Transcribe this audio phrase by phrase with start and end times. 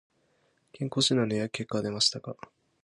[0.73, 2.35] 健康診断の結果は出ましたか。